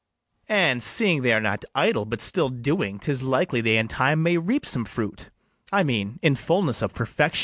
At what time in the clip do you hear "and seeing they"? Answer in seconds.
0.49-1.31